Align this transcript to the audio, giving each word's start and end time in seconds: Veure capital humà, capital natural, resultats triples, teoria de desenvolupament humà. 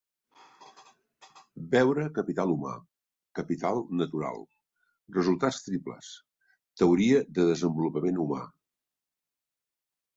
Veure 1.75 2.05
capital 2.15 2.53
humà, 2.55 2.71
capital 3.41 3.79
natural, 4.01 4.43
resultats 5.21 5.63
triples, 5.69 6.13
teoria 6.83 7.25
de 7.39 7.51
desenvolupament 7.55 8.23
humà. 8.27 8.45